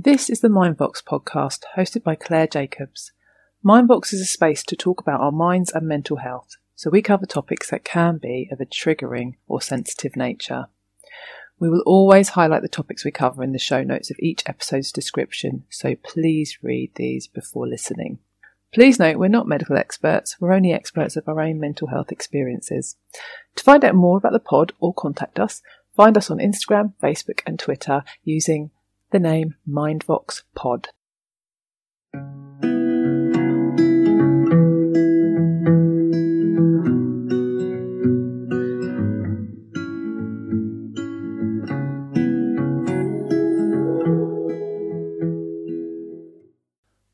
[0.00, 3.10] This is the Mindvox podcast, hosted by Claire Jacobs.
[3.64, 7.26] Mindvox is a space to talk about our minds and mental health, so we cover
[7.26, 10.66] topics that can be of a triggering or sensitive nature.
[11.58, 14.92] We will always highlight the topics we cover in the show notes of each episode's
[14.92, 18.20] description, so please read these before listening.
[18.72, 22.94] Please note we're not medical experts, we're only experts of our own mental health experiences.
[23.56, 25.60] To find out more about the pod or contact us,
[25.96, 28.70] find us on Instagram, Facebook, and Twitter using
[29.10, 30.88] the name Mindvox Pod.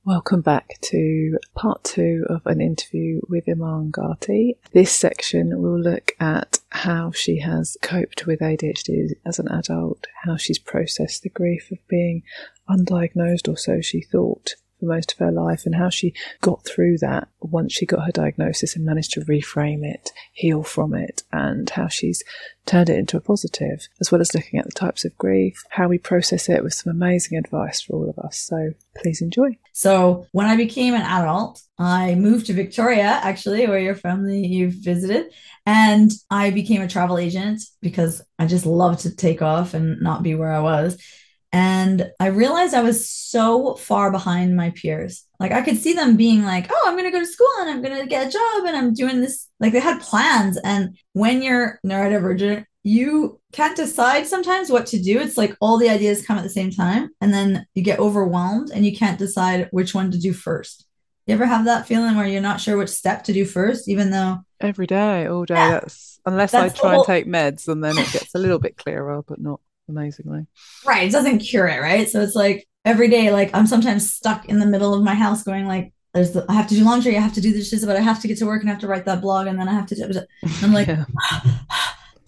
[0.05, 4.57] Welcome back to part two of an interview with Iman Gatti.
[4.73, 10.37] This section will look at how she has coped with ADHD as an adult, how
[10.37, 12.23] she's processed the grief of being
[12.69, 16.99] undiagnosed, or so she thought, for most of her life and how she got through
[16.99, 21.71] that once she got her diagnosis and managed to reframe it, heal from it, and
[21.71, 22.23] how she's
[22.67, 25.89] turned it into a positive, as well as looking at the types of grief, how
[25.89, 28.39] we process it with some amazing advice for all of us.
[28.39, 29.59] So please enjoy.
[29.73, 34.75] So when I became an adult, I moved to Victoria, actually, where your family you've
[34.75, 35.33] visited.
[35.67, 40.23] And I became a travel agent because I just love to take off and not
[40.23, 41.03] be where I was.
[41.55, 45.25] And I realized I was so far behind my peers.
[45.39, 47.71] Like I could see them being like, oh, I'm going to go to school and
[47.71, 49.47] I'm going to get a job and I'm doing this.
[49.61, 50.59] Like they had plans.
[50.65, 55.21] And when you're neurodivergent, you can't decide sometimes what to do.
[55.21, 57.11] It's like all the ideas come at the same time.
[57.21, 60.85] And then you get overwhelmed and you can't decide which one to do first.
[61.29, 64.11] You ever have that feeling where you're not sure which step to do first, even
[64.11, 65.55] though every day, all day?
[65.55, 67.03] Yeah, that's unless that's I try whole...
[67.03, 70.47] and take meds and then it gets a little bit clearer, but not amazingly.
[70.87, 71.09] Right.
[71.09, 72.09] It doesn't cure it, right?
[72.09, 75.43] So it's like every day, like I'm sometimes stuck in the middle of my house
[75.43, 77.97] going like, there's the, I have to do laundry, I have to do this, but
[77.97, 79.69] I have to get to work and I have to write that blog and then
[79.69, 80.21] I have to do
[80.63, 81.05] I'm like, yeah.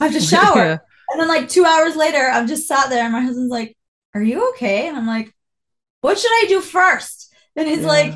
[0.01, 0.57] I have to shower.
[0.57, 0.79] Yeah.
[1.11, 3.77] And then like two hours later, I've just sat there and my husband's like,
[4.15, 4.89] Are you okay?
[4.89, 5.33] And I'm like,
[6.01, 7.33] What should I do first?
[7.55, 7.87] And he's yeah.
[7.87, 8.15] like,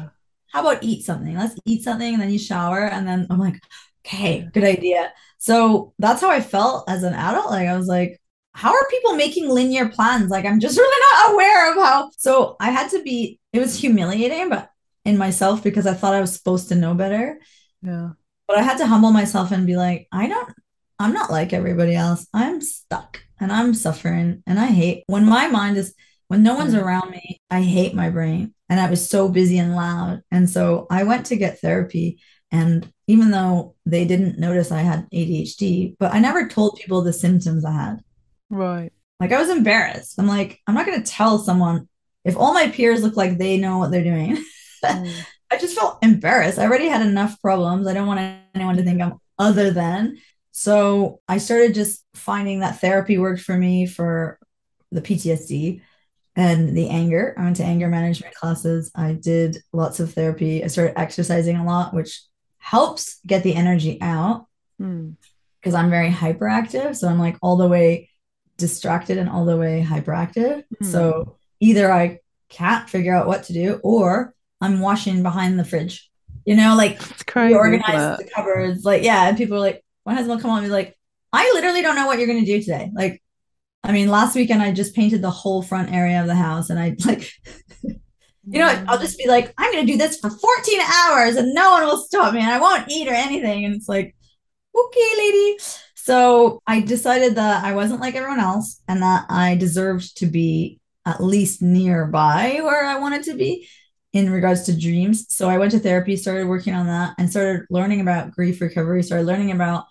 [0.53, 1.37] How about eat something?
[1.37, 2.85] Let's eat something and then you shower.
[2.85, 3.63] And then I'm like,
[4.05, 5.13] Okay, good idea.
[5.39, 7.51] So that's how I felt as an adult.
[7.51, 8.20] Like I was like,
[8.53, 10.31] how are people making linear plans?
[10.31, 12.11] Like, I'm just really not aware of how.
[12.17, 14.71] So I had to be, it was humiliating, but
[15.05, 17.41] in myself because I thought I was supposed to know better.
[17.83, 18.11] Yeah.
[18.47, 20.53] But I had to humble myself and be like, I don't,
[20.99, 22.27] I'm not like everybody else.
[22.35, 25.95] I'm stuck and I'm suffering and I hate when my mind is,
[26.29, 28.55] when no one's around me, I hate my brain.
[28.69, 30.23] And I was so busy and loud.
[30.31, 32.21] And so I went to get therapy.
[32.53, 37.13] And even though they didn't notice I had ADHD, but I never told people the
[37.13, 38.01] symptoms I had.
[38.51, 38.93] Right.
[39.19, 40.19] Like I was embarrassed.
[40.19, 41.89] I'm like, I'm not going to tell someone
[42.25, 44.43] if all my peers look like they know what they're doing.
[44.85, 45.13] Mm.
[45.53, 46.59] I just felt embarrassed.
[46.59, 47.87] I already had enough problems.
[47.87, 48.21] I don't want
[48.55, 50.19] anyone to think I'm other than.
[50.53, 54.39] So I started just finding that therapy worked for me for
[54.93, 55.81] the PTSD
[56.37, 57.35] and the anger.
[57.37, 58.91] I went to anger management classes.
[58.95, 60.63] I did lots of therapy.
[60.63, 62.23] I started exercising a lot, which
[62.59, 64.47] helps get the energy out
[64.79, 65.75] because mm.
[65.75, 66.97] I'm very hyperactive.
[66.97, 68.10] So I'm like all the way
[68.61, 70.65] distracted and all the way hyperactive.
[70.83, 70.87] Mm.
[70.87, 76.11] So either I can't figure out what to do or I'm washing behind the fridge.
[76.47, 78.85] You know, like crazy, organize the cupboards.
[78.85, 79.29] Like, yeah.
[79.29, 80.97] And people are like, my husband will come on and be like,
[81.33, 82.91] I literally don't know what you're gonna do today.
[82.95, 83.23] Like,
[83.85, 86.79] I mean, last weekend I just painted the whole front area of the house and
[86.79, 87.31] I like
[88.51, 91.71] you know, I'll just be like, I'm gonna do this for 14 hours and no
[91.71, 93.65] one will stop me and I won't eat or anything.
[93.65, 94.17] And it's like,
[94.77, 95.59] okay, lady.
[96.11, 100.81] So I decided that I wasn't like everyone else and that I deserved to be
[101.07, 103.69] at least nearby where I wanted to be
[104.13, 105.27] in regards to dreams.
[105.29, 109.05] So I went to therapy, started working on that, and started learning about grief recovery,
[109.05, 109.85] started learning about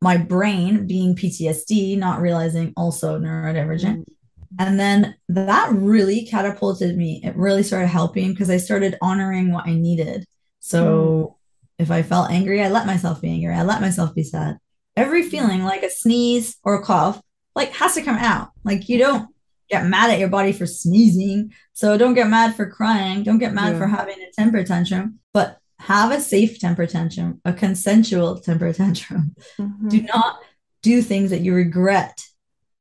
[0.00, 3.98] my brain being PTSD, not realizing also neurodivergent.
[3.98, 4.56] Mm-hmm.
[4.58, 7.20] And then that really catapulted me.
[7.22, 10.24] It really started helping because I started honoring what I needed.
[10.58, 11.36] So
[11.76, 11.82] mm.
[11.82, 13.52] if I felt angry, I let myself be angry.
[13.52, 14.56] I let myself be sad
[14.96, 17.20] every feeling like a sneeze or a cough
[17.54, 19.28] like has to come out like you don't
[19.68, 23.54] get mad at your body for sneezing so don't get mad for crying don't get
[23.54, 23.78] mad yeah.
[23.78, 29.34] for having a temper tantrum but have a safe temper tantrum a consensual temper tantrum
[29.58, 29.88] mm-hmm.
[29.88, 30.38] do not
[30.82, 32.24] do things that you regret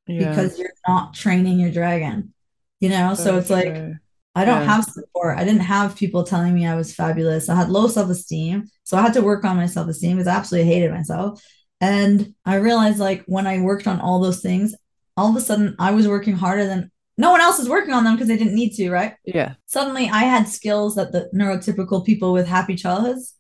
[0.08, 0.30] yeah.
[0.30, 2.34] because you're not training your dragon
[2.80, 3.56] you know so, so it's true.
[3.56, 3.94] like
[4.36, 4.76] i don't yeah.
[4.76, 8.70] have support i didn't have people telling me i was fabulous i had low self-esteem
[8.84, 11.42] so i had to work on my self-esteem because i absolutely hated myself
[11.82, 14.76] and I realized like when I worked on all those things,
[15.18, 18.04] all of a sudden I was working harder than no one else is working on
[18.04, 19.16] them because they didn't need to, right?
[19.24, 19.54] Yeah.
[19.68, 23.34] Suddenly I had skills that the neurotypical people with happy childhoods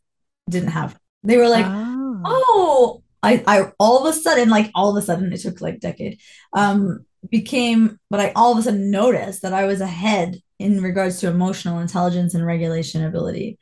[0.49, 0.97] didn't have.
[1.23, 2.21] They were like, Ah.
[2.25, 5.79] oh, I, I all of a sudden, like all of a sudden, it took like
[5.79, 6.19] decade,
[6.53, 11.19] um, became, but I all of a sudden noticed that I was ahead in regards
[11.19, 13.57] to emotional intelligence and regulation ability.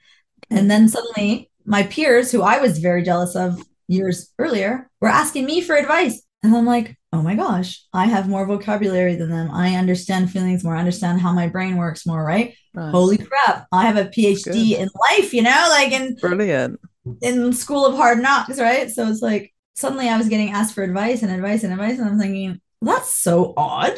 [0.49, 5.45] And then suddenly my peers, who I was very jealous of years earlier, were asking
[5.45, 6.21] me for advice.
[6.43, 9.49] And I'm like, oh my gosh, I have more vocabulary than them.
[9.51, 12.55] I understand feelings more, I understand how my brain works more, right?
[12.73, 12.91] Nice.
[12.91, 13.67] Holy crap.
[13.71, 14.79] I have a PhD Good.
[14.79, 16.79] in life, you know, like in Brilliant.
[17.21, 18.89] in school of hard knocks, right?
[18.91, 22.09] So it's like suddenly I was getting asked for advice and advice and advice, and
[22.09, 23.93] I'm thinking, that's so odd.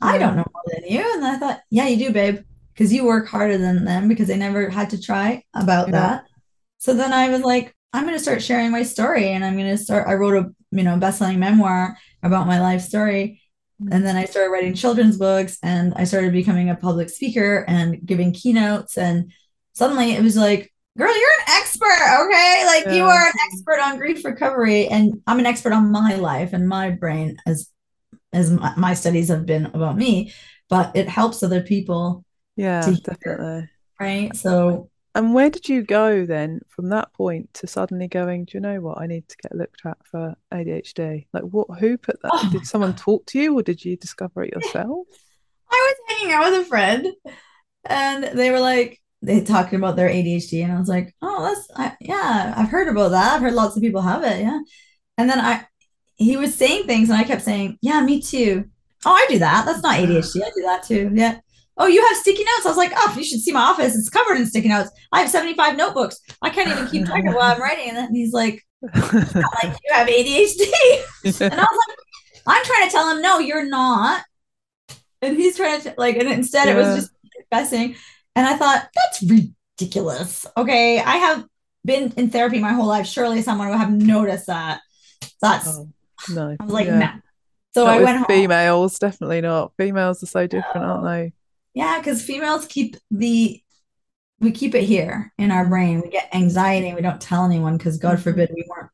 [0.00, 1.00] I don't know more than you.
[1.14, 2.40] And I thought, yeah, you do, babe,
[2.74, 5.92] because you work harder than them because they never had to try about Yeah.
[5.92, 6.24] that.
[6.78, 9.70] So then I was like, I'm going to start sharing my story, and I'm going
[9.70, 10.08] to start.
[10.08, 13.40] I wrote a you know best-selling memoir about my life story,
[13.90, 18.04] and then I started writing children's books, and I started becoming a public speaker and
[18.04, 19.32] giving keynotes, and
[19.72, 22.62] suddenly it was like girl, you're an expert, okay?
[22.66, 26.52] Like you are an expert on grief recovery, and I'm an expert on my life
[26.52, 27.70] and my brain, as
[28.32, 30.32] as my, my studies have been about me.
[30.68, 32.24] But it helps other people,
[32.56, 33.00] Yeah, to hear.
[33.04, 33.68] definitely.
[34.00, 34.36] right?
[34.36, 38.60] So And where did you go then from that point to suddenly going, do you
[38.60, 39.00] know what?
[39.00, 41.26] I need to get looked at for ADHD.
[41.32, 42.32] Like what, who put that?
[42.32, 45.06] Oh Did someone talk to you or did you discover it yourself?
[45.70, 47.06] I was hanging out with a friend,
[47.84, 51.68] and they were like, they talking about their ADHD, and I was like, oh, that's
[51.74, 53.32] I, yeah, I've heard about that.
[53.32, 54.60] I've heard lots of people have it, yeah.
[55.16, 55.66] And then I,
[56.16, 58.66] he was saying things, and I kept saying, yeah, me too.
[59.06, 59.66] Oh, I do that.
[59.66, 60.42] That's not ADHD.
[60.42, 61.10] I do that too.
[61.14, 61.38] Yeah.
[61.76, 62.66] Oh, you have sticky notes.
[62.66, 63.96] I was like, oh, you should see my office.
[63.96, 64.90] It's covered in sticky notes.
[65.12, 66.20] I have 75 notebooks.
[66.40, 67.90] I can't even keep track of what I'm writing.
[67.96, 70.62] And he's like, like you have ADHD.
[71.40, 71.98] And I was like,
[72.46, 74.22] I'm trying to tell him, no, you're not.
[75.22, 77.96] And he's trying to like, and instead it was just confessing.
[78.36, 80.46] And I thought, that's ridiculous.
[80.56, 81.00] Okay.
[81.00, 81.44] I have
[81.84, 83.06] been in therapy my whole life.
[83.06, 84.80] Surely someone would have noticed that.
[85.40, 85.88] That's Oh,
[86.30, 86.56] no.
[86.60, 86.98] I was like, Yeah.
[86.98, 87.12] nah.
[87.74, 88.26] So Not I went home.
[88.26, 89.72] females, definitely not.
[89.76, 91.32] Females are so different, aren't they?
[91.74, 93.60] Yeah, because females keep the
[94.40, 96.00] we keep it here in our brain.
[96.00, 98.22] We get anxiety and we don't tell anyone because God Mhm.
[98.22, 98.90] forbid we weren't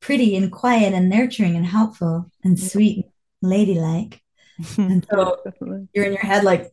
[0.00, 3.04] pretty and quiet and nurturing and helpful and sweet
[3.42, 4.22] and ladylike.
[4.78, 5.38] And so
[5.94, 6.72] you're in your head like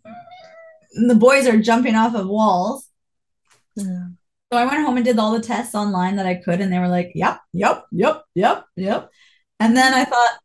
[0.94, 2.88] the boys are jumping off of walls.
[3.76, 4.08] Yeah.
[4.52, 6.80] So I went home and did all the tests online that I could, and they
[6.80, 9.10] were like, yep, yep, yep, yep, yep.
[9.60, 10.38] And then I thought,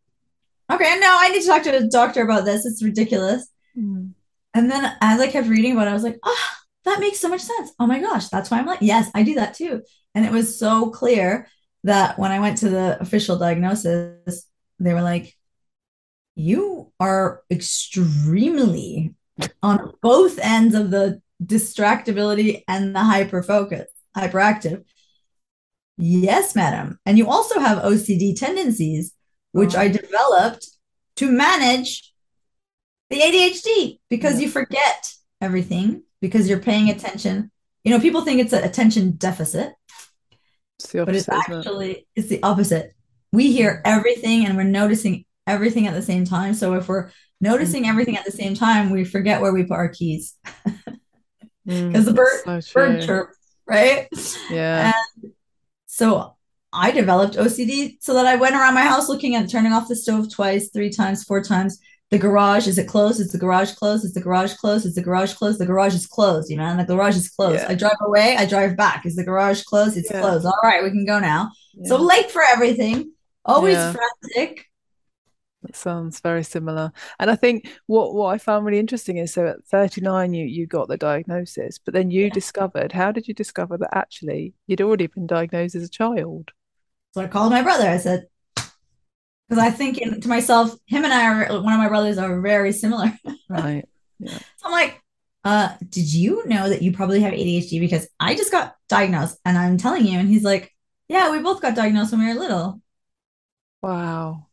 [0.73, 2.67] okay, no, I need to talk to a doctor about this.
[2.67, 3.47] It's ridiculous.
[3.79, 4.13] Mm.
[4.55, 7.29] And then as I kept reading about it, I was like, ah, that makes so
[7.29, 7.73] much sense.
[7.79, 9.83] Oh my gosh, that's why I'm like, yes, I do that too.
[10.15, 11.47] And it was so clear
[11.85, 14.47] that when I went to the official diagnosis,
[14.79, 15.35] they were like,
[16.35, 19.15] you are extremely
[19.63, 24.85] on both ends of the distractibility and the hyper focus, hyperactive.
[25.99, 26.99] Yes, madam.
[27.07, 29.13] And you also have OCD tendencies,
[29.53, 29.81] which Oh.
[29.81, 30.69] I developed
[31.17, 32.12] to manage
[33.13, 37.51] the ADHD because you forget everything because you're paying attention.
[37.85, 39.75] You know, people think it's an attention deficit,
[40.79, 41.59] It's the but it's opposite, isn't it?
[41.59, 42.95] actually it's the opposite.
[43.33, 46.55] We hear everything and we're noticing everything at the same time.
[46.55, 47.11] So if we're
[47.41, 50.37] noticing everything at the same time, we forget where we put our keys
[51.69, 53.31] Mm, because the bird so bird chirp,
[53.67, 54.09] right?
[54.51, 54.93] Yeah.
[55.87, 56.37] So
[56.73, 59.95] I developed OCD so that I went around my house looking at turning off the
[59.97, 61.79] stove twice, three times, four times.
[62.13, 63.21] The garage, is it closed?
[63.21, 64.05] Is the garage closed?
[64.05, 64.85] Is the garage closed?
[64.85, 65.59] Is the garage closed?
[65.59, 67.63] The garage is closed, you know, and the garage is closed.
[67.63, 67.71] Yeah.
[67.71, 69.07] I drive away, I drive back.
[69.07, 69.97] Is the garage closed?
[69.97, 70.21] It's Yeah.
[70.21, 70.45] closed.
[70.45, 71.51] All right, we can go now.
[71.87, 73.13] So late for everything,
[73.47, 73.95] always Yeah.
[73.95, 74.67] frantic.
[75.63, 76.93] That sounds very similar.
[77.19, 80.67] And I think what what I found really interesting is so at 39 you you
[80.67, 82.35] got the diagnosis, but then you Yeah.
[82.35, 86.51] discovered, how did you discover that actually you'd already been diagnosed as a child?
[87.15, 87.89] So I called my brother.
[87.89, 88.27] I said,
[89.53, 92.41] because I think in, to myself, him and I are one of my brothers are
[92.41, 93.13] very similar.
[93.51, 93.87] Right.
[94.25, 94.33] So
[94.65, 94.99] I'm like,
[95.45, 97.81] uh, did you know that you probably have ADHD?
[97.81, 100.19] Because I just got diagnosed and I'm telling you.
[100.19, 100.73] And he's like,
[101.07, 102.81] yeah, we both got diagnosed when we were little.
[103.83, 104.47] Wow.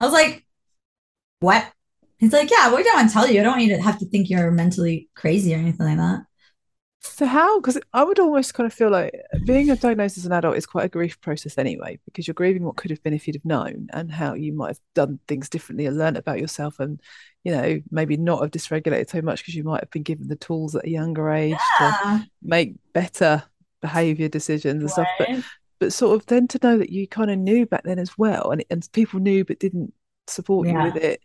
[0.00, 0.46] I was like,
[1.40, 1.70] what?
[2.16, 3.40] He's like, yeah, we don't want to tell you.
[3.40, 6.22] I don't want you to have to think you're mentally crazy or anything like that.
[7.00, 7.60] So how?
[7.60, 9.12] Because I would almost kind of feel like
[9.44, 12.76] being diagnosed as an adult is quite a grief process anyway, because you're grieving what
[12.76, 15.86] could have been if you'd have known and how you might have done things differently
[15.86, 17.00] and learned about yourself and,
[17.44, 20.36] you know, maybe not have dysregulated so much because you might have been given the
[20.36, 23.42] tools at a younger age to make better
[23.80, 25.08] behavior decisions and stuff.
[25.18, 25.28] But
[25.78, 28.50] but sort of then to know that you kind of knew back then as well,
[28.50, 29.92] and and people knew but didn't
[30.26, 31.20] support you with it.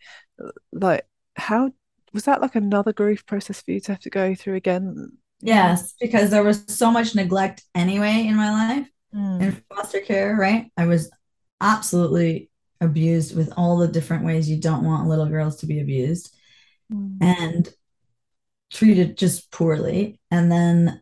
[0.72, 1.72] Like how
[2.12, 5.18] was that like another grief process for you to have to go through again?
[5.44, 9.40] Yes, because there was so much neglect anyway in my life Mm.
[9.42, 10.72] in foster care, right?
[10.76, 11.08] I was
[11.60, 16.34] absolutely abused with all the different ways you don't want little girls to be abused
[16.92, 17.18] Mm.
[17.20, 17.68] and
[18.72, 20.18] treated just poorly.
[20.30, 21.00] And then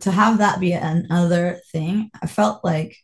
[0.00, 2.96] to have that be another thing, I felt like,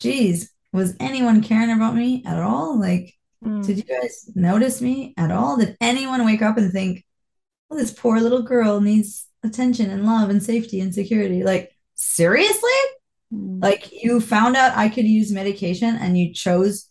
[0.00, 2.78] geez, was anyone caring about me at all?
[2.78, 3.14] Like,
[3.44, 3.64] Mm.
[3.66, 5.56] did you guys notice me at all?
[5.56, 7.04] Did anyone wake up and think,
[7.68, 11.42] well, this poor little girl needs attention and love and safety and security?
[11.42, 12.70] Like, seriously?
[13.32, 13.62] Mm.
[13.62, 16.88] Like, you found out I could use medication and you chose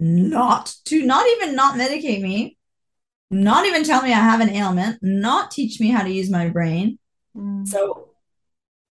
[0.00, 2.58] not to, not even not medicate me,
[3.30, 6.48] not even tell me I have an ailment, not teach me how to use my
[6.48, 6.98] brain.
[7.36, 7.66] Mm.
[7.66, 8.10] So,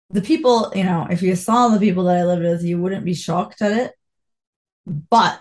[0.10, 3.06] the people, you know, if you saw the people that I lived with, you wouldn't
[3.06, 3.94] be shocked at it.
[4.86, 5.40] But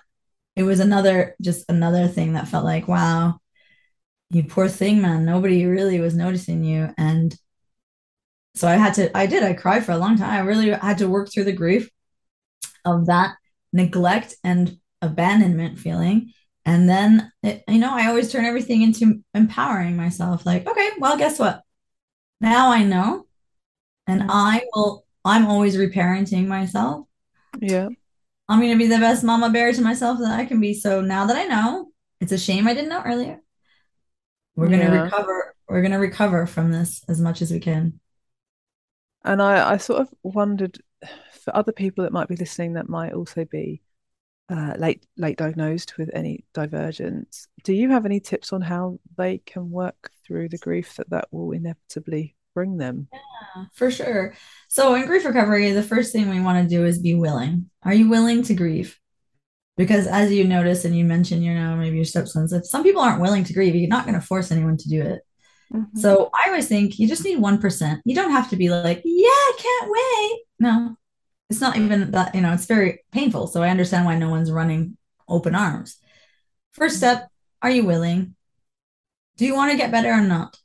[0.54, 3.40] it was another, just another thing that felt like, wow,
[4.30, 5.25] you poor thing, man.
[5.25, 6.90] Nobody really was noticing you.
[6.96, 7.37] And
[8.54, 10.30] so I had to, I did, I cried for a long time.
[10.30, 11.90] I really had to work through the grief
[12.84, 13.34] of that
[13.72, 16.32] neglect and abandonment feeling.
[16.64, 20.46] And then, it, you know, I always turn everything into empowering myself.
[20.46, 21.62] Like, okay, well, guess what?
[22.40, 23.26] Now I know,
[24.06, 27.06] and I will, I'm always reparenting myself.
[27.60, 27.88] Yeah.
[28.49, 30.75] I'm going to be the best mama bear to myself that I can be.
[30.75, 33.40] So now that I know, it's a shame I didn't know earlier.
[34.61, 35.02] We're going to Yeah.
[35.05, 35.55] recover.
[35.69, 37.99] We're going to recover from this as much as we can.
[39.25, 40.79] And I, I sort of wondered
[41.33, 43.81] for other people that might be listening that might also be
[44.50, 47.49] uh, late late diagnosed with any divergence.
[47.64, 51.29] Do you have any tips on how they can work through the grief that that
[51.31, 53.09] will inevitably bring them?
[53.12, 54.35] Yeah, for sure.
[54.69, 57.71] So in grief recovery, the first thing we want to do is be willing.
[57.83, 59.00] Are you willing to grieve?
[59.77, 63.00] Because as you notice and you mentioned, you know, maybe your stepsons, if some people
[63.00, 65.23] aren't willing to grieve, you're not going to force anyone to do it.
[65.73, 65.97] Mhm.
[65.97, 68.03] So I always think you just need 1%.
[68.05, 70.43] You don't have to be like, yeah, I can't wait.
[70.59, 70.97] No,
[71.49, 73.47] it's not even that, you know, it's very painful.
[73.47, 74.97] So I understand why no one's running
[75.29, 75.97] open arms.
[76.73, 77.29] First step,
[77.62, 78.35] are you willing?
[79.37, 80.59] Do you want to get better or not?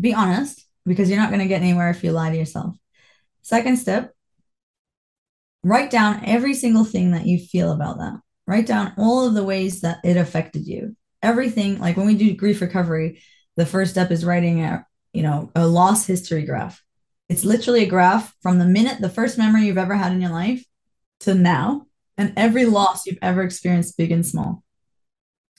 [0.00, 2.76] Be honest, because you're not going to get anywhere if you lie to yourself.
[3.42, 4.14] Second step,
[5.62, 8.20] write down every single thing that you feel about that.
[8.46, 10.96] Write down all of the ways that it affected you.
[11.22, 13.20] Everything, like when we do grief recovery,
[13.56, 16.82] the first step is writing a, you know, a loss history graph.
[17.28, 20.30] It's literally a graph from the minute the first memory you've ever had in your
[20.30, 20.64] life
[21.20, 21.86] to now,
[22.16, 24.62] and every loss you've ever experienced, big and small.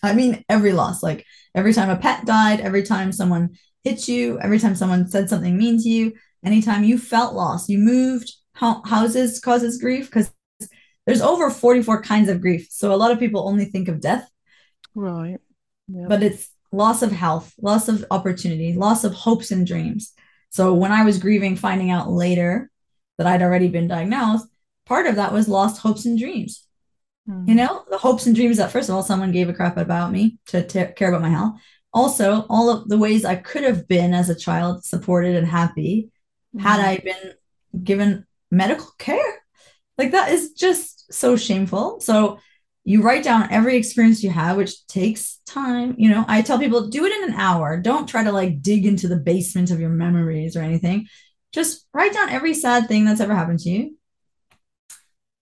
[0.01, 4.39] I mean, every loss, like every time a pet died, every time someone hit you,
[4.39, 6.13] every time someone said something mean to you,
[6.44, 10.32] anytime you felt lost, you moved, houses causes grief because
[11.06, 12.68] there's over 44 kinds of grief.
[12.72, 14.30] So a lot of people only think of death,
[14.96, 15.39] Right.
[15.88, 16.06] Yeah.
[16.08, 20.13] but it's loss of health, loss of opportunity, loss of hopes and dreams.
[20.51, 22.70] So when I was grieving, finding out later
[23.18, 24.48] that I'd already been diagnosed,
[24.86, 26.66] part of that was lost hopes and dreams.
[27.28, 27.48] Mm.
[27.48, 30.12] You know, the hopes and dreams that, first of all, someone gave a crap about
[30.12, 31.60] me to ta- care about my health.
[31.92, 36.12] Also, all of the ways I could have been as a child supported and happy
[36.60, 36.84] had Mhm.
[36.84, 39.41] I been given medical care.
[39.98, 42.00] Like that is just so shameful.
[42.00, 42.39] So
[42.84, 45.96] you write down every experience you have, which takes time.
[45.98, 47.77] You know, I tell people do it in an hour.
[47.77, 51.08] Don't try to like dig into the basement of your memories or anything.
[51.51, 53.98] Just write down every sad thing that's ever happened to you.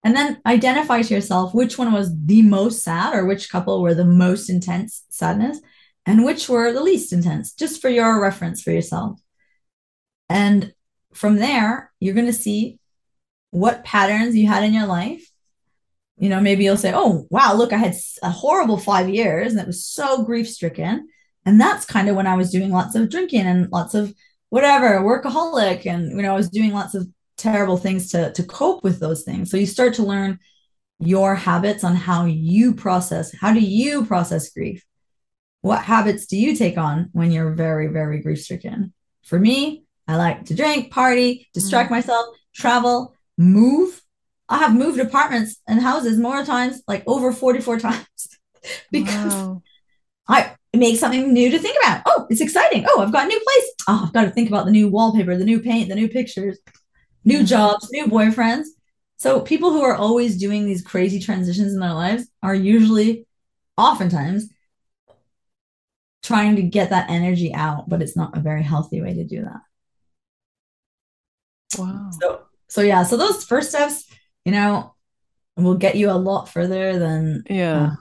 [0.04, 3.94] And then identify to yourself which one was the most sad or which couple were
[3.94, 5.60] the most intense sadness
[6.06, 9.20] and which were the least intense, just for your reference for yourself.
[10.30, 10.74] And
[11.14, 12.80] from there, you're going to see
[13.52, 15.30] what patterns you had in your life.
[16.18, 19.62] You know, maybe you'll say, oh, wow, look, I had a horrible five years and
[19.62, 21.08] it was so grief stricken.
[21.46, 24.14] And that's kind of when I was doing lots of drinking and lots of
[24.50, 25.86] whatever, workaholic.
[25.86, 29.24] And, you know, I was doing lots of terrible things to, to cope with those
[29.24, 29.52] things.
[29.52, 30.40] So you start to learn
[31.00, 33.34] your habits on how you process.
[33.40, 34.84] How do you process grief?
[35.62, 38.94] What habits do you take on when you're very, very grief stricken?
[39.24, 41.96] For me, I like to drink, party, distract mm.
[41.96, 44.02] myself, travel, move.
[44.50, 48.08] I have moved apartments and houses more times, like over 44 times,
[48.92, 49.62] because Wow.
[50.28, 52.04] I make something new to think about.
[52.06, 52.86] Oh, it's exciting.
[52.88, 53.72] Oh, I've got a new place.
[53.88, 56.60] Oh, I've got to think about the new wallpaper, the new paint, the new pictures,
[57.26, 58.66] new jobs, new boyfriends.
[59.18, 63.26] So people who are always doing these crazy transitions in their lives are usually,
[63.78, 64.50] oftentimes,
[66.24, 69.44] trying to get that energy out, but it's not a very healthy way to do
[69.44, 69.62] that.
[71.78, 72.12] Wow.
[72.22, 74.06] So, so yeah, so those first steps,
[74.46, 74.94] you know,
[75.56, 77.92] will get you a lot further than Yeah.
[77.92, 77.96] Uh,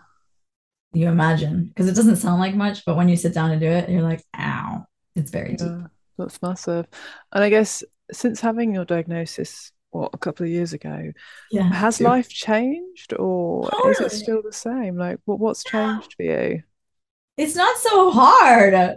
[0.92, 3.66] you imagine because it doesn't sound like much, but when you sit down to do
[3.66, 5.68] it, you're like, ow, it's very deep.
[5.68, 6.86] Yeah, that's massive.
[7.32, 11.12] And I guess since having your diagnosis, what, a couple of years ago,
[11.50, 12.04] Yeah, has too.
[12.04, 14.96] life changed or is it still the same?
[14.96, 16.62] Like, what what's changed for you?
[17.36, 18.96] It's not so hard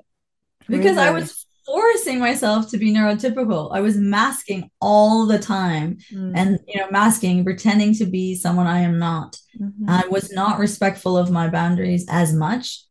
[0.67, 3.69] because I was forcing myself to be neurotypical.
[3.71, 8.67] I was masking all the time Mm, and, you know, masking, pretending to be someone
[8.67, 9.37] I am not.
[9.57, 12.83] hmm I was not respectful of my boundaries as much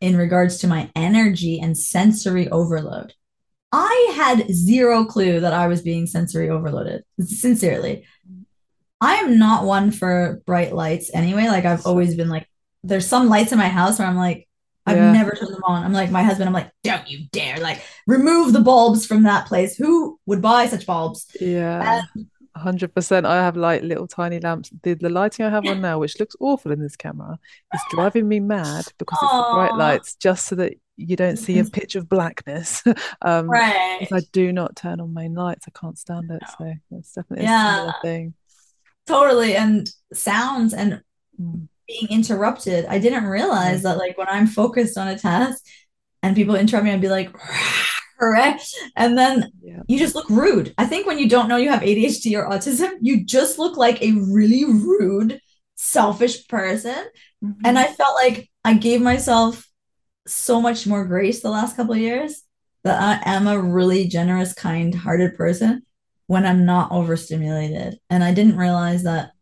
[0.00, 3.14] in regards to my energy and sensory overload.
[3.72, 8.04] I had zero clue that I was being sensory overloaded, sincerely.
[9.00, 11.46] I am not one for bright lights anyway.
[11.48, 12.46] Like I've always been like,
[12.84, 14.48] there's some lights in my house where I'm like,
[14.86, 15.84] I've Yeah, never turned them on.
[15.84, 19.46] I'm like, my husband, I'm like, don't you dare like remove the bulbs from that
[19.46, 19.76] place.
[19.76, 21.26] Who would buy such bulbs?
[21.40, 22.00] yeah.
[22.16, 23.26] And 100%.
[23.26, 24.70] I have like little tiny lamps.
[24.82, 27.38] The, the lighting I have on now, which looks awful in this camera,
[27.72, 31.58] is driving me mad because it's the bright lights just so that you don't see
[31.58, 32.82] a pitch of blackness.
[33.22, 34.08] Um, right.
[34.12, 35.66] I do not turn on main lights.
[35.68, 36.48] I can't stand it.
[36.48, 36.48] No.
[36.48, 38.34] So it's definitely a Yeah, similar thing.
[39.06, 39.54] totally.
[39.56, 41.02] And sounds and
[41.40, 41.68] Mm,
[42.00, 42.86] being interrupted.
[42.86, 45.64] I didn't realize that like when I'm focused on a task
[46.22, 47.30] and people interrupt me, I'd be like,
[48.96, 49.82] and then Yeah.
[49.88, 50.74] you just look rude.
[50.78, 54.00] I think when you don't know you have ADHD or autism, you just look like
[54.00, 55.40] a really rude,
[55.74, 57.04] selfish person.
[57.64, 59.66] And hmm I felt like I gave myself
[60.26, 62.42] so much more grace the last couple of years
[62.84, 65.82] that I am a really generous, kind-hearted person
[66.28, 67.98] when I'm not overstimulated.
[68.08, 69.32] And I didn't realize that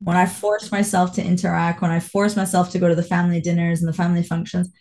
[0.00, 3.40] when I force myself to interact, when I force myself to go to the family
[3.40, 4.72] dinners and the family functions,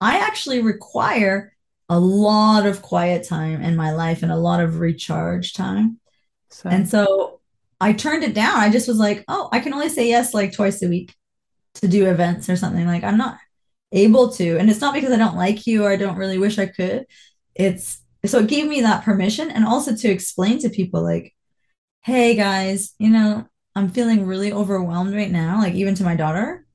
[0.00, 1.52] I actually require
[1.88, 5.98] a lot of quiet time in my life and a lot of recharge time.
[6.64, 7.40] And so
[7.80, 8.58] I turned it down.
[8.58, 11.14] I just was like, oh, I can only say yes like twice a week
[11.74, 12.86] to do events or something.
[12.86, 13.38] Like I'm not
[13.92, 14.56] able to.
[14.58, 17.06] And it's not because I don't like you or I don't really wish I could.
[17.54, 21.34] It's so it gave me that permission and also to explain to people like,
[22.02, 26.66] hey guys, you know, I'm feeling really overwhelmed right now, like even to my daughter.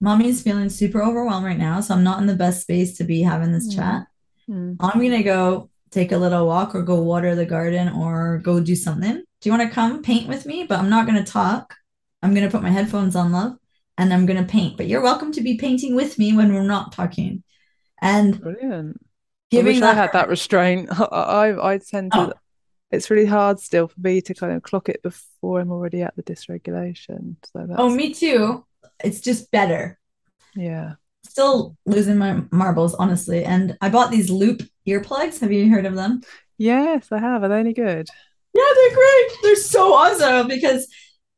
[0.00, 3.22] Mommy's feeling super overwhelmed right now, so I'm not in the best space to be
[3.22, 4.06] having this Mm, chat.
[4.48, 4.78] mm.
[4.80, 8.76] I'm gonna go take a little walk or go water the garden or go do
[8.76, 9.16] something.
[9.16, 10.64] Do you want to come paint with me?
[10.64, 11.76] But I'm not gonna talk.
[12.22, 13.58] I'm gonna put my headphones on, love,
[13.98, 14.76] and I'm gonna paint.
[14.76, 17.44] But you're welcome to be painting with me when we're not talking.
[18.02, 18.96] And Brilliant.
[19.54, 20.88] I giving wish I that had that restraint.
[21.00, 21.04] I,
[21.50, 22.40] I I tend to, Oh,
[22.92, 26.14] it's really hard still for me to kind of clock it before I'm already at
[26.14, 27.36] the dysregulation.
[27.52, 28.64] So oh, me too.
[29.02, 29.98] It's just better.
[30.54, 30.94] yeah.
[31.24, 33.44] Still losing my marbles, honestly.
[33.44, 35.40] And I bought these loop earplugs.
[35.40, 36.20] Have you heard of them?
[36.58, 37.42] Yes, I have.
[37.42, 38.08] Are they any good?
[38.52, 39.30] Yeah, they're great.
[39.42, 40.88] They're so awesome because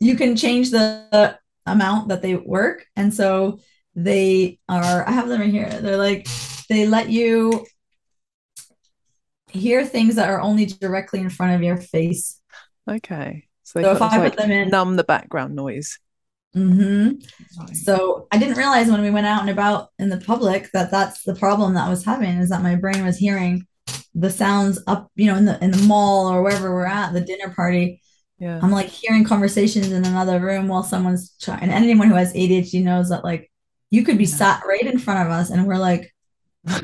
[0.01, 2.87] you can change the amount that they work.
[2.97, 3.61] And so
[3.95, 5.69] they are, I have them right here.
[5.69, 6.27] They're like,
[6.69, 7.65] they let you
[9.55, 12.41] hear things that are only directly in front of your face.
[12.89, 13.47] Okay.
[13.63, 15.99] So So if I put them in, numb the background noise.
[16.55, 17.25] mhm.
[17.59, 17.77] Right.
[17.77, 21.23] So I didn't realize when we went out and about in the public that that's
[21.25, 23.67] the problem that I was having is that my brain was hearing
[24.15, 27.21] the sounds up, you know, in the in the mall or wherever we're at, the
[27.21, 28.01] dinner party.
[28.39, 28.61] Yeah.
[28.63, 31.63] I'm like hearing conversations in another room while someone's trying.
[31.63, 33.51] And anyone who has ADHD knows that like
[33.91, 34.37] you could be Yeah.
[34.37, 36.13] sat right in front of us and we're like,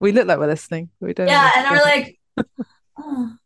[0.00, 2.18] We look like we're listening, we don't yeah, and we're like,
[2.98, 3.36] oh.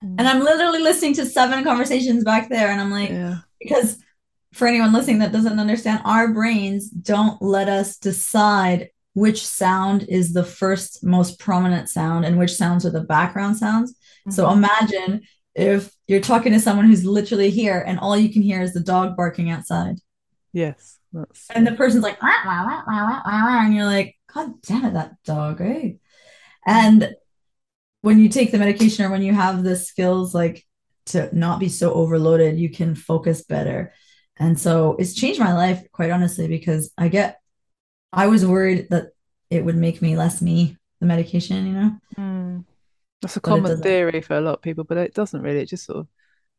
[0.00, 0.28] And.
[0.28, 3.36] I'm literally listening to seven conversations back there, and I'm like, Yeah.
[3.60, 3.98] because
[4.52, 10.32] for anyone listening that doesn't understand, our brains don't let us decide which sound is
[10.32, 13.96] the first most prominent sound and which sounds are the background sounds.
[14.30, 15.22] So hmm imagine
[15.56, 18.80] if you're talking to someone who's literally here and all you can hear is the
[18.80, 19.96] dog barking outside.
[20.52, 23.84] Yes, that's And the person's like, "Wah, wah, wah, wah, wah, wah, wah," and you're
[23.84, 25.92] like, God damn it, that dog, eh?
[26.66, 27.14] And
[28.02, 30.64] when you take the medication or when you have the skills like
[31.06, 33.92] to not be so overloaded, you can focus better.
[34.36, 37.40] And so it's changed my life, quite honestly, because I get,
[38.12, 39.08] I was worried that
[39.50, 42.64] it would make me less me, the medication, you know, mm.
[43.20, 45.60] That's a but common theory for a lot of people, but it doesn't really.
[45.60, 46.08] It just sort of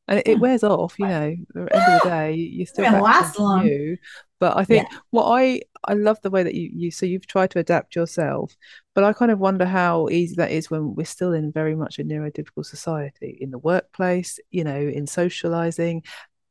[0.09, 2.65] and it, it wears off, you know, at the end of the day, you- you're
[2.65, 3.65] still to last long.
[3.65, 3.97] you.
[4.39, 4.85] But I Yeah.
[4.85, 7.95] think what I I love the way that you you so you've tried to adapt
[7.95, 8.55] yourself,
[8.95, 11.99] but I kind of wonder how easy that is when we're still in very much
[11.99, 16.03] a neurotypical society, in the workplace, you know, in socializing.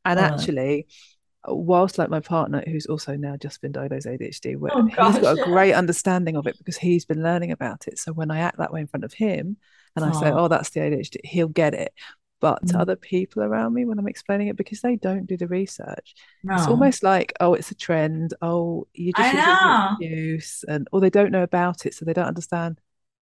[0.04, 0.48] And Totally.
[0.48, 0.86] actually,
[1.46, 5.34] whilst like my partner, who's also now just been diagnosed ADHD, where Oh he's got
[5.34, 7.98] a great understanding of it because he's been learning about it.
[7.98, 9.56] So when I act that way in front of him
[9.96, 11.92] and I say, "Oh, that's the ADHD," he'll get it.
[12.40, 15.48] But to other people around me when I'm explaining it, because they don't do the
[15.48, 18.32] research, it's almost like, oh, it's a trend.
[18.40, 19.96] Oh, you just use it as an know.
[20.00, 22.80] excuse, and or they don't know about it, so they don't understand.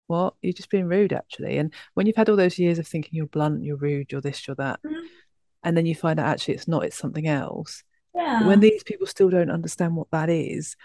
[0.07, 0.35] What?
[0.42, 1.59] You're just being rude, actually.
[1.59, 4.46] And when you've had all those years of thinking you're blunt, you're rude, you're this,
[4.46, 5.07] you're that, Mhm.
[5.64, 7.83] and then you find out actually it's not, it's something else.
[8.12, 8.44] Yeah.
[8.46, 10.77] when these people still don't understand what that is,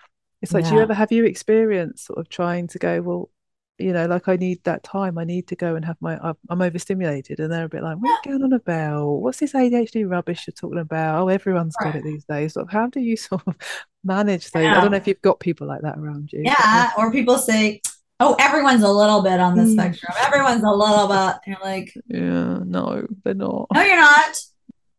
[0.43, 3.29] it's like, do you ever have you experienced sort of trying to go, well,
[3.77, 5.17] you know, like I need that time.
[5.17, 7.39] I need to go and have my, I'm, I'm overstimulated.
[7.39, 9.05] And they're a bit like, what are you going on about?
[9.17, 11.21] What's this ADHD rubbish you're talking about?
[11.23, 12.53] Oh, everyone's got it these days.
[12.53, 13.55] Sort of, how do you sort of
[14.03, 14.65] manage those?
[14.65, 16.43] I don't know if you've got people like that around you.
[16.45, 16.91] Yeah.
[16.97, 17.81] Or people say,
[18.21, 19.73] oh, everyone's a little bit on the Mm.
[19.73, 20.13] spectrum.
[20.21, 21.17] Everyone's a little bit.
[21.17, 23.67] And you're like, yeah, no, they're not.
[23.73, 24.37] no, you're not.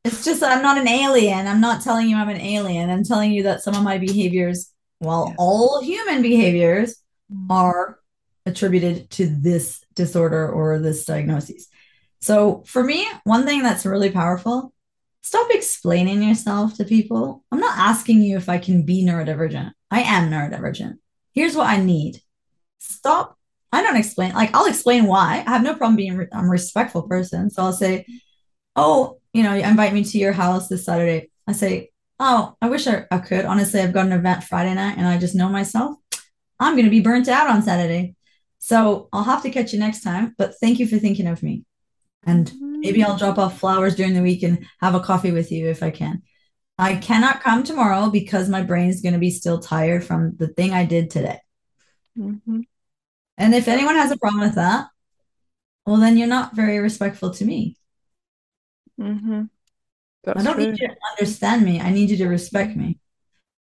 [0.05, 1.47] It's just that I'm not an alien.
[1.47, 2.91] I'm not telling you I'm an alien.
[2.91, 5.35] I'm telling you that some of my behaviors, while Yeah.
[5.39, 6.97] all human behaviors,
[7.33, 7.47] Mm.
[7.51, 7.99] are
[8.47, 11.67] attributed to this disorder or this diagnosis.
[12.21, 14.73] So for me, one thing that's really powerful,
[15.23, 17.45] stop explaining yourself to people.
[17.53, 19.73] I'm not asking you if I can be neurodivergent.
[19.91, 20.99] I am neurodivergent.
[21.33, 22.23] Here's what I need.
[22.79, 23.37] Stop.
[23.73, 24.33] I don't explain.
[24.33, 25.45] Like I'll explain why.
[25.47, 26.17] I have no problem being.
[26.17, 27.51] Re- I'm a respectful person.
[27.51, 28.07] So I'll say,
[28.75, 32.69] "Oh, you know, you invite me to your house this Saturday." I say, "Oh, I
[32.69, 33.45] wish I, I could.
[33.45, 35.97] Honestly, I've got an event Friday night, and I just know myself.
[36.59, 38.16] I'm going to be burnt out on Saturday.
[38.67, 40.35] So I'll have to catch you next time.
[40.37, 41.65] But thank you for thinking of me.
[42.25, 45.69] And maybe I'll drop off flowers during the week and have a coffee with you
[45.69, 46.25] if I can.
[46.77, 50.49] I cannot come tomorrow because my brain is going to be still tired from the
[50.49, 51.39] thing I did today.
[52.19, 52.65] Mhm.
[53.39, 54.89] And if anyone has a problem with that,
[55.87, 57.77] well, then you're not very respectful to me.
[58.99, 59.49] Mhm.
[60.27, 60.73] I don't true.
[60.73, 61.81] need you to understand me.
[61.81, 62.99] I need you to respect me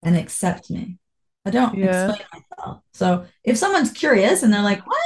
[0.02, 0.98] and accept me.
[1.44, 2.10] I don't Yeah.
[2.10, 2.82] explain myself.
[2.92, 5.00] So if someone's curious and they're like, what?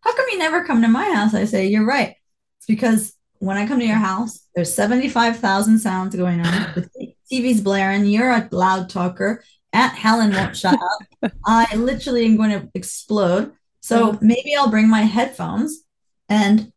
[0.00, 1.34] How come you never come to my house?
[1.34, 2.14] I say, you're right.
[2.58, 6.86] It's because when I come to your house, there's 75,000 sounds going on.
[7.32, 8.04] The TV's blaring.
[8.04, 9.42] You're a loud talker.
[9.72, 10.78] Aunt Helen won't shut
[11.22, 11.32] up.
[11.46, 13.52] I literally am going to explode.
[13.80, 14.26] So mm-hmm.
[14.26, 15.82] maybe I'll bring my headphones
[16.28, 16.72] and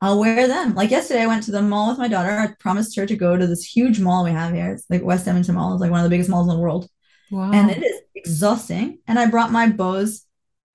[0.00, 0.74] I'll wear them.
[0.74, 2.30] Like yesterday, I went to the mall with my daughter.
[2.30, 4.72] I promised her to go to this huge mall we have here.
[4.72, 5.72] It's like West Edmonton Mall.
[5.74, 6.88] It's like one of the biggest malls in the world.
[7.30, 7.52] Wow.
[7.52, 8.98] And it is exhausting.
[9.06, 10.26] And I brought my Bose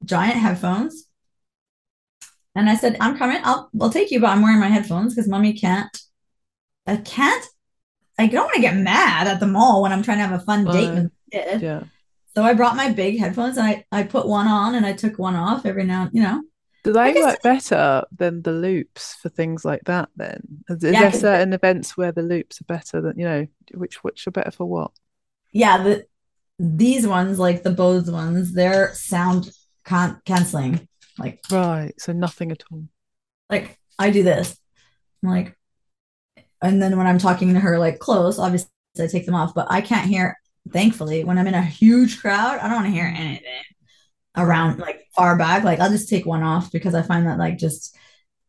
[0.04, 1.06] giant headphones.
[2.56, 3.40] And I said, I'm coming.
[3.44, 5.96] I'll I'll take you, but I'm wearing my headphones because mommy can't.
[6.88, 7.46] I can't.
[8.20, 10.44] I don't want to get mad at the mall when I'm trying to have a
[10.44, 11.62] fun date with a kid.
[11.62, 11.84] yeah.
[12.36, 15.20] So I brought my big headphones and I, I put one on and I took
[15.20, 16.44] one off every now, you know.
[16.84, 20.64] Do they work better than the loops for things like that then?
[20.70, 24.04] Is, is Yeah, there certain events where the loops are better than, you know, which
[24.04, 24.92] which are better for what?
[25.52, 26.08] Yeah, the
[26.60, 29.52] these ones, like the Bose ones, they're sound
[29.86, 30.88] can canceling.
[31.18, 31.94] Like Right.
[31.98, 32.84] So nothing at all.
[33.50, 34.58] like I do this.
[35.24, 35.58] I'm like,
[36.62, 39.68] and then when I'm talking to her like close, obviously I take them off, but
[39.70, 40.38] I can't hear,
[40.72, 43.64] thankfully, when I'm in a huge crowd, I don't want to hear anything
[44.38, 45.64] around like far back.
[45.64, 47.96] Like I'll just take one off because I find that like just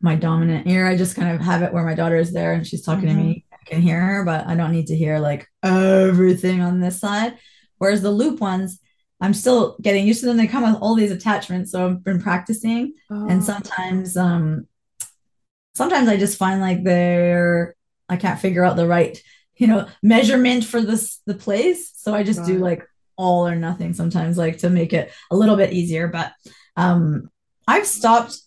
[0.01, 2.67] my dominant ear, I just kind of have it where my daughter is there and
[2.67, 3.27] she's talking to mm-hmm.
[3.27, 3.45] me.
[3.53, 7.35] I can hear her, but I don't need to hear like everything on this side.
[7.79, 8.81] Whereas the loop ones,
[9.21, 10.37] I'm still getting used to them.
[10.37, 11.73] They come with all these attachments.
[11.73, 12.95] So I've been practicing.
[13.11, 14.67] And Oh, sometimes um
[15.75, 17.75] sometimes i just find like they're
[18.09, 19.23] i can't figure out the right
[19.57, 21.93] you know measurement for this the place.
[21.97, 22.87] So i just do like
[23.17, 26.09] all or nothing sometimes like to make it a little bit easier.
[26.09, 26.33] But
[26.77, 27.31] um
[27.67, 28.39] i've stopped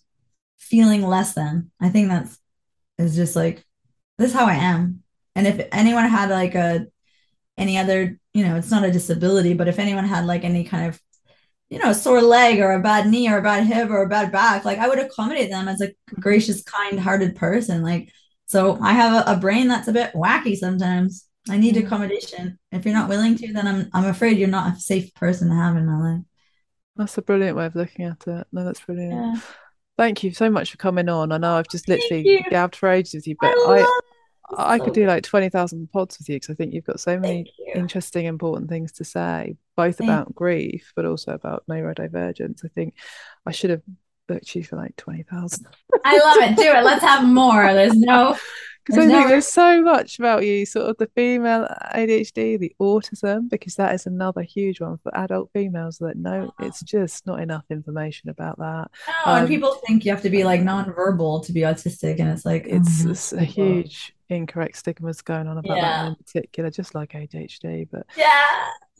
[0.58, 1.70] feeling less than.
[1.80, 2.38] I think that's
[2.98, 3.64] is just like
[4.18, 5.02] this is how i am.
[5.34, 6.86] And if anyone had like a
[7.58, 10.86] any other you know it's not a disability but if anyone had like any kind
[10.88, 11.00] of
[11.68, 14.32] you know, sore leg or a bad knee or a bad hip or a bad
[14.32, 17.82] back, like I would accommodate them as a gracious, kind-hearted person.
[17.82, 18.10] Like,
[18.46, 21.26] so I have a, a brain that's a bit wacky sometimes.
[21.48, 21.82] I need Yeah.
[21.82, 22.58] accommodation.
[22.72, 25.54] If you're not willing to, then I'm I'm afraid you're not a safe person to
[25.54, 26.24] have in my life.
[26.96, 28.46] that's a brilliant way of looking at it.
[28.52, 29.12] No, that's brilliant.
[29.12, 29.40] Yeah.
[29.96, 31.30] Thank you so much for coming on.
[31.30, 34.00] I know I've just literally gabbed for ages with you, but I I
[34.56, 35.08] I so could do oh.
[35.08, 38.92] like 20,000 pods with you because I think you've got so many interesting, important things
[38.92, 42.64] to say, both Thank about grief, but also about neurodivergence.
[42.64, 42.94] I think
[43.46, 43.82] I should have
[44.28, 45.66] booked you for like 20,000
[46.04, 46.56] I love it.
[46.56, 46.84] Do it.
[46.84, 47.72] Let's have more.
[47.72, 48.36] There's no
[48.90, 52.74] because I There's think there's so much about you, sort of the female ADHD, the
[52.80, 57.40] autism, because that is another huge one for adult females that no, it's just not
[57.40, 58.90] enough information about that.
[59.26, 62.28] no, and Um, people think you have to be like nonverbal to be autistic, and
[62.30, 65.98] it's like oh, It's, no, it's a huge incorrect stigmas going on about that Yeah.
[65.98, 68.34] one in particular, just like ADHD, but Yeah.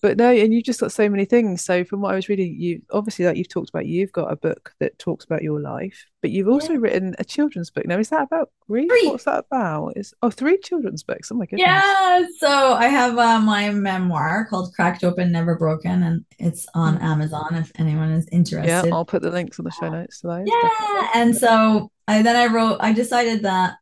[0.00, 1.62] But no, and you've just got so many things.
[1.62, 4.36] So from what I was reading, you obviously like you've talked about, you've got a
[4.36, 6.78] book that talks about your life, but you've also yeah.
[6.80, 7.86] written a children's book.
[7.86, 8.88] Now, is that about grief?
[8.88, 9.08] Three.
[9.08, 9.92] What's that about?
[9.96, 11.30] Is oh, three children's books.
[11.30, 11.66] Oh my goodness.
[11.66, 12.24] Yeah.
[12.38, 17.02] So I have uh, my memoir called "Cracked Open, Never Broken," and it's on mm.
[17.02, 18.68] Amazon if anyone is interested.
[18.68, 20.46] Yeah, I'll put the links on the show notes to those.
[20.46, 22.78] Yeah, and so I then I wrote.
[22.80, 23.74] I decided that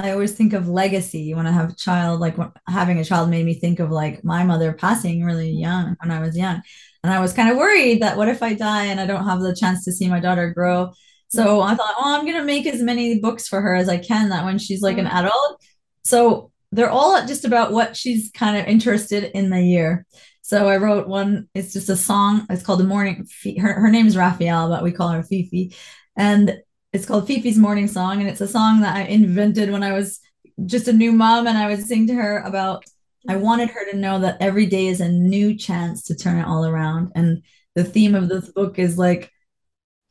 [0.00, 2.20] I always think of legacy when I have a child.
[2.20, 2.36] Like
[2.68, 6.20] having a child made me think of like my mother passing really young when I
[6.20, 6.62] was young,
[7.02, 9.40] and I was kind of worried that what if I die and I don't have
[9.40, 10.92] the chance to see my daughter grow.
[11.28, 14.30] So I thought, oh, I'm gonna make as many books for her as I can
[14.30, 15.14] that when she's like an mm.
[15.14, 15.62] adult.
[16.04, 20.06] So they're all just about what she's kind of interested in the year.
[20.42, 21.48] So I wrote one.
[21.54, 22.46] It's just a song.
[22.50, 23.28] It's called the morning.
[23.60, 25.74] Her her name is Raphael, but we call her Fifi,
[26.16, 26.58] and
[26.92, 30.20] it's called Fifi's Morning Song, and it's a song that I invented when I was
[30.66, 32.84] just a new mom, and I would sing to her about.
[33.28, 36.46] I wanted her to know that every day is a new chance to turn it
[36.46, 37.42] all around, and
[37.74, 39.30] the theme of this book is like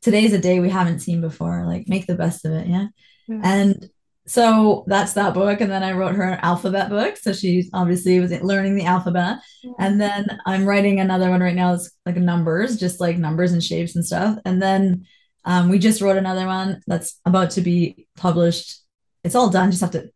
[0.00, 1.64] today's a day we haven't seen before.
[1.66, 2.86] Like make the best of it, yeah.
[3.28, 3.40] yeah.
[3.42, 3.90] And
[4.26, 8.20] so that's that book, and then I wrote her an alphabet book, so she's obviously
[8.20, 9.72] was learning the alphabet, yeah.
[9.80, 11.74] and then I'm writing another one right now.
[11.74, 15.04] It's like numbers, just like numbers and shapes and stuff, and then
[15.44, 18.80] um, we just wrote another one that's about to be published.
[19.24, 19.70] It's all done.
[19.70, 20.10] Just have to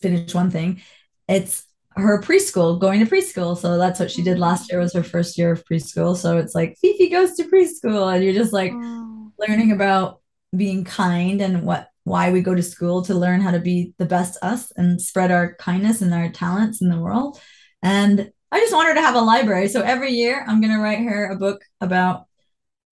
[0.00, 0.80] finish one thing.
[1.28, 1.64] It's
[1.96, 3.56] her preschool, going to preschool.
[3.56, 6.16] So that's what she did last year was her first year of preschool.
[6.16, 9.32] So it's like Fifi goes to preschool, and you're just like oh.
[9.38, 10.20] learning about
[10.56, 14.06] being kind and what why we go to school to learn how to be the
[14.06, 17.38] best us and spread our kindness and our talents in the world.
[17.82, 19.68] And I just want her to have a library.
[19.68, 22.27] So every year I'm going to write her a book about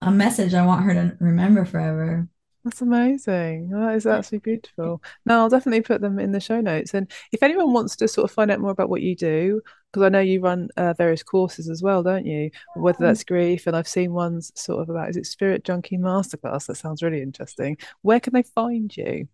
[0.01, 2.27] a message I want her to remember forever.
[2.63, 3.69] That's amazing.
[3.69, 5.01] That is absolutely beautiful.
[5.25, 6.93] No, I'll definitely put them in the show notes.
[6.93, 10.05] And if anyone wants to sort of find out more about what you do, because
[10.05, 12.51] I know you run uh, various courses as well, don't you?
[12.75, 16.67] Whether that's grief, and I've seen ones sort of about is it Spirit Junkie Masterclass?
[16.67, 17.77] That sounds really interesting.
[18.01, 19.29] Where can they find you?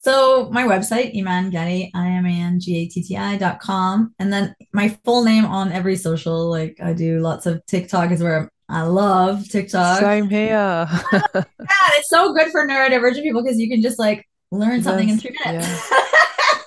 [0.00, 4.14] So my website, Iman Gatti, I-M-A-N-G-A-T-T-I dot com.
[4.18, 8.22] And then my full name on every social, like I do lots of TikTok is
[8.22, 10.00] where I love TikTok.
[10.00, 10.48] Same here.
[11.12, 11.44] yeah,
[11.92, 15.36] it's so good for neurodivergent people because you can just like learn something in three
[15.44, 15.68] minutes.
[15.90, 16.00] Yeah.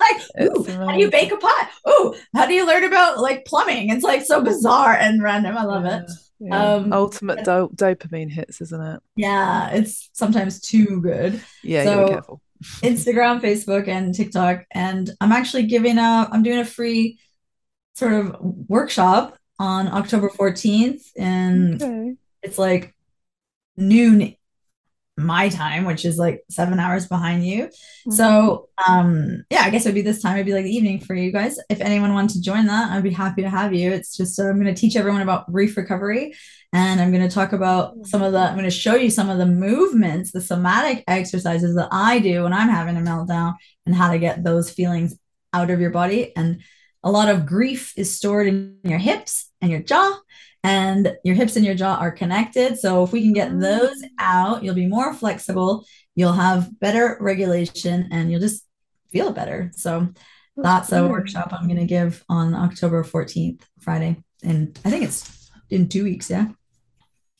[0.00, 1.68] like, ooh, how do you bake a pot?
[1.88, 3.90] Ooh, how do you learn about like plumbing?
[3.90, 5.58] It's like so bizarre and random.
[5.58, 5.98] I love yeah.
[5.98, 6.10] it.
[6.38, 6.74] Yeah.
[6.74, 9.00] Um, Ultimate do- dopamine hits, isn't it?
[9.16, 11.42] Yeah, it's sometimes too good.
[11.64, 12.40] Yeah, so, careful.
[12.82, 14.64] Instagram, Facebook, and TikTok.
[14.70, 17.18] And I'm actually giving a, I'm doing a free
[17.94, 21.02] sort of workshop on October 14th.
[21.16, 22.14] And okay.
[22.42, 22.94] it's like
[23.76, 24.36] noon
[25.18, 27.64] my time, which is like seven hours behind you.
[27.64, 28.12] Mm-hmm.
[28.12, 31.00] So um yeah, I guess it would be this time, it'd be like the evening
[31.00, 31.58] for you guys.
[31.70, 33.90] If anyone wants to join that, I'd be happy to have you.
[33.90, 36.34] It's just uh, I'm going to teach everyone about grief recovery
[36.72, 39.30] and I'm going to talk about some of the I'm going to show you some
[39.30, 43.54] of the movements, the somatic exercises that I do when I'm having a meltdown
[43.86, 45.18] and how to get those feelings
[45.54, 46.60] out of your body and
[47.02, 50.18] a lot of grief is stored in your hips and your jaw
[50.62, 52.78] and your hips and your jaw are connected.
[52.78, 53.58] So if we can get ah.
[53.58, 58.64] those out, you'll be more flexible, you'll have better regulation, and you'll just
[59.10, 59.70] feel better.
[59.76, 60.08] So
[60.56, 64.22] that's a workshop I'm going to give on October 14th, Friday.
[64.42, 66.30] And I think it's in two weeks.
[66.30, 66.48] Yeah.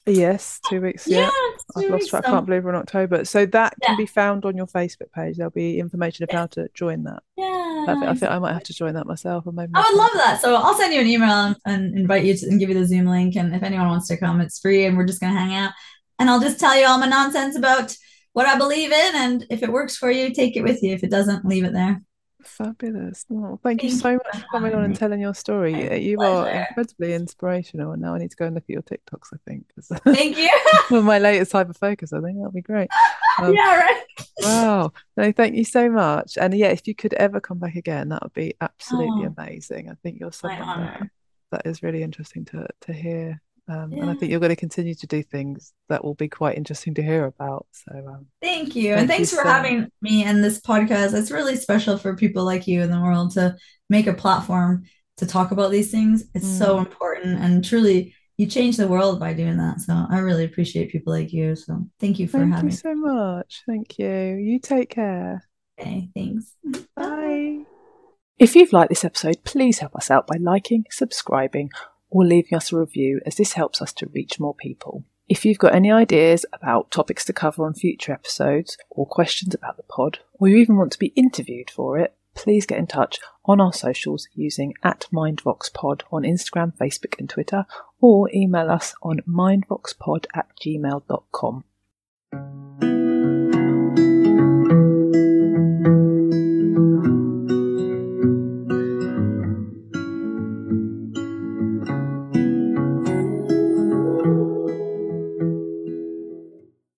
[0.07, 1.09] Yes, two weeks.
[1.09, 2.27] Yeah, yeah I've lost track.
[2.27, 3.25] I can't believe we're in October.
[3.25, 3.89] So that yeah.
[3.89, 5.37] can be found on your Facebook page.
[5.37, 7.23] There'll be information of how to join that.
[7.37, 7.47] Yeah,
[7.89, 9.47] I think, I think I might have to join that myself.
[9.47, 10.41] Or maybe I would love that.
[10.41, 13.07] So I'll send you an email and invite you to and give you the Zoom
[13.07, 13.37] link.
[13.37, 15.73] And if anyone wants to come, it's free, and we're just gonna hang out.
[16.19, 17.97] And I'll just tell you all my nonsense about
[18.33, 20.93] what I believe in, and if it works for you, take it with you.
[20.93, 22.03] If it doesn't, leave it there.
[22.47, 23.27] Fabulous.
[23.29, 25.73] Well, thank, thank you so much for coming on and telling your story.
[25.73, 26.33] My you pleasure.
[26.33, 27.93] are incredibly inspirational.
[27.93, 29.67] And now I need to go and look at your TikToks, I think.
[30.15, 30.51] Thank you.
[30.89, 32.89] for my latest hyper focus, I think that'll be great.
[33.39, 34.05] Um, yeah, right.
[34.39, 34.93] wow.
[35.19, 36.39] No, thank you so much.
[36.39, 39.91] And yeah, if you could ever come back again, that would be absolutely oh, amazing.
[39.91, 41.11] I think you're someone that,
[41.51, 44.03] that is really interesting to, to hear um, yeah.
[44.03, 46.95] And I think you're going to continue to do things that will be quite interesting
[46.95, 47.67] to hear about.
[47.73, 48.91] So um, thank you.
[48.91, 51.15] Thank and thanks you for so having me in this podcast.
[51.15, 53.57] It's really special for people like you in the world to
[53.91, 54.85] make a platform
[55.17, 56.25] to talk about these things.
[56.35, 56.59] It's mm.
[56.59, 59.81] so important and truly you change the world by doing that.
[59.81, 61.57] So I really appreciate people like you.
[61.57, 63.63] So thank you for thank having you so much.
[63.67, 64.37] Thank you.
[64.37, 65.43] You take care.
[65.81, 66.55] Okay, thanks.
[66.95, 67.65] Bye.
[68.39, 71.71] If you've liked this episode, please help us out by liking, subscribing,
[72.17, 75.05] or leaving us a review as this helps us to reach more people.
[75.29, 79.77] If you've got any ideas about topics to cover on future episodes or questions about
[79.77, 83.19] the pod, or you even want to be interviewed for it, please get in touch
[83.45, 87.67] on our socials using at mindvoxpod on Instagram, Facebook and Twitter,
[88.01, 91.65] or email us on mindvoxpod at gmail.com.